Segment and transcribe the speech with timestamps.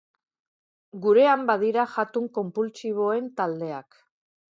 [1.03, 4.01] Gurean badira jatun konpultsiboen taldeak.